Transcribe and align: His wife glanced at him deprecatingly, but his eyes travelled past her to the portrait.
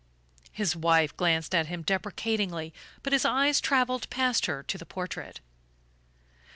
His 0.51 0.75
wife 0.75 1.15
glanced 1.15 1.53
at 1.53 1.67
him 1.67 1.83
deprecatingly, 1.83 2.73
but 3.03 3.13
his 3.13 3.23
eyes 3.23 3.61
travelled 3.61 4.09
past 4.09 4.47
her 4.47 4.63
to 4.63 4.77
the 4.79 4.83
portrait. 4.87 5.41